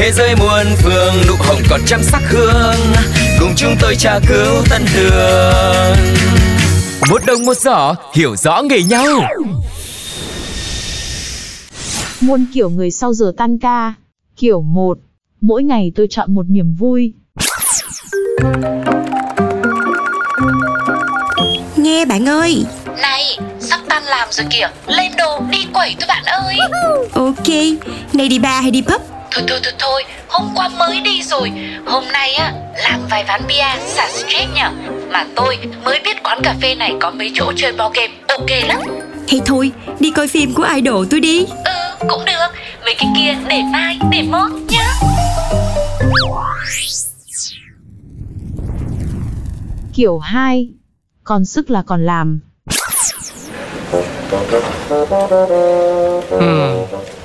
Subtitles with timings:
[0.00, 2.76] Thế giới muôn phương nụ hồng còn trăm sắc hương
[3.40, 5.96] Cùng chúng tôi tra cứu tân đường
[7.10, 9.06] Một đồng một giỏ hiểu rõ nghề nhau
[12.20, 13.94] Muôn kiểu người sau giờ tan ca.
[14.36, 14.98] Kiểu 1.
[15.40, 17.14] Mỗi ngày tôi chọn một niềm vui.
[21.76, 22.64] Nghe bạn ơi
[23.02, 26.56] Này, sắp tan làm rồi kìa Lên đồ, đi quẩy thôi bạn ơi
[27.12, 27.48] Ok
[28.12, 31.52] Này đi bar hay đi pub Thôi thôi thôi thôi, hôm qua mới đi rồi.
[31.86, 34.70] Hôm nay á, làm vài ván bia, xả stress nhở?
[35.10, 38.68] Mà tôi mới biết quán cà phê này có mấy chỗ chơi board game Ok
[38.68, 38.80] lắm.
[39.28, 41.44] Hay thôi Đi coi phim của idol tôi đi.
[41.64, 42.48] Ừ, cũng được.
[42.84, 44.92] Mấy cái kia để mai, để mốt nhá.
[49.94, 50.68] Kiểu 2.
[51.24, 52.40] Còn sức là còn làm.
[56.30, 56.76] Ừ.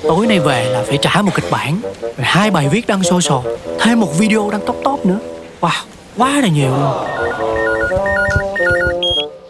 [0.03, 3.53] Tối nay về là phải trả một kịch bản Rồi hai bài viết đăng social
[3.79, 5.19] Thêm một video đăng top top nữa
[5.61, 5.83] Wow,
[6.17, 7.05] quá là nhiều luôn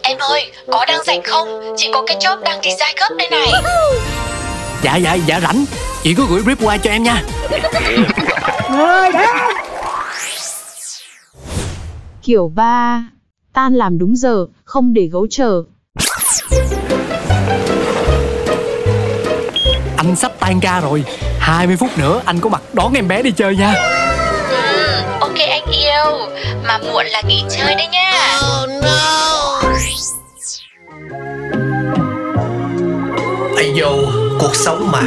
[0.02, 1.74] Em ơi, có đang rảnh không?
[1.76, 3.52] Chị có cái job đang design gấp đây này
[4.82, 5.64] Dạ dạ dạ rảnh
[6.02, 7.22] Chị cứ gửi brief qua cho em nha
[12.22, 13.04] Kiểu 3.
[13.52, 15.62] Tan làm đúng giờ, không để gấu chờ.
[20.06, 21.04] Anh sắp tan ca rồi.
[21.38, 23.74] 20 phút nữa anh có mặt đón em bé đi chơi nha.
[24.48, 26.28] Ừ, ok anh yêu.
[26.64, 28.38] Mà muộn là nghỉ chơi đấy nha.
[33.56, 33.96] Ây dô,
[34.40, 35.02] cuộc sống mà.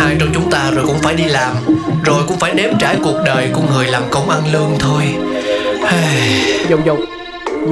[0.00, 1.56] Ai trong chúng ta rồi cũng phải đi làm
[2.04, 5.14] Rồi cũng phải nếm trải cuộc đời của người làm công ăn lương thôi.
[6.68, 6.98] Dâu dâu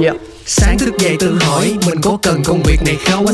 [0.03, 0.15] Yeah
[0.53, 3.25] Sáng thức dậy tự hỏi mình có cần công việc này không?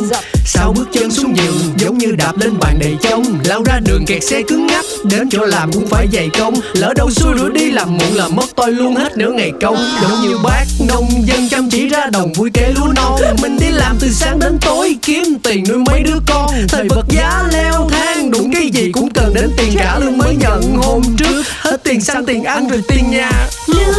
[0.45, 4.05] Sao bước chân xuống giường giống như đạp lên bàn đầy trông Lao ra đường
[4.05, 6.53] kẹt xe cứng ngắc Đến chỗ làm cũng phải dày công.
[6.73, 9.77] Lỡ đâu xui rủi đi làm muộn là mất tôi luôn hết nửa ngày công.
[10.01, 13.21] Giống như bác nông dân chăm chỉ ra đồng vui kê lúa non.
[13.41, 16.49] Mình đi làm từ sáng đến tối kiếm tiền nuôi mấy đứa con.
[16.67, 20.35] Thời vật giá leo thang đụng cái gì cũng cần đến tiền cả lương mới
[20.35, 20.61] nhận.
[20.77, 23.31] Hôm trước Hết tiền xăng tiền ăn rồi tiền nhà.
[23.67, 23.93] Lương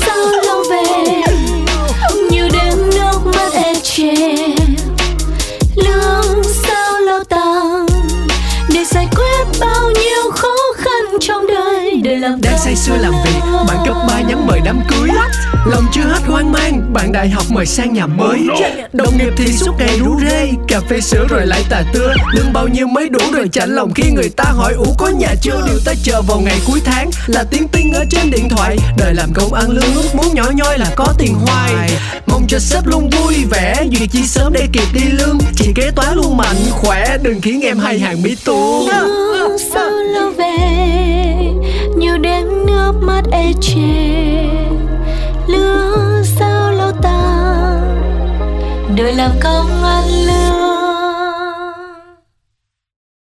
[0.00, 0.33] sao
[4.04, 4.43] ê
[12.16, 15.08] làm đang say sưa làm việc bạn cấp ba nhắm mời đám cưới.
[15.66, 18.46] Lòng chưa hết hoang mang bạn đại học mời sang nhà mới.
[18.92, 22.14] Đồng nghiệp thì suốt ngày rủ rê cà phê sữa rồi lại tà tưa.
[22.32, 25.34] Lương bao nhiêu mới đủ rồi chạnh lòng khi người ta hỏi ủ có nhà
[25.42, 25.62] chưa?
[25.66, 28.76] Điều ta chờ vào ngày cuối tháng là tiếng tinh ở trên điện thoại.
[28.96, 31.90] Đời làm công ăn lương ước muốn nhỏ nhoi là có tiền hoài.
[32.26, 35.38] Mong cho sếp luôn vui vẻ duyệt chi sớm để kịp đi lương.
[35.56, 38.88] Chị kế toán luôn mạnh khỏe đừng khiến em hay hàng mỹ tu
[43.32, 43.80] E ê chề
[45.46, 47.80] Lương sao lâu tàn.
[48.96, 50.63] Đời làm công ăn lương?